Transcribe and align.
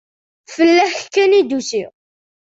Fell-ak 0.55 0.97
kan 1.13 1.31
i 1.39 1.41
d-usiɣ. 1.43 1.91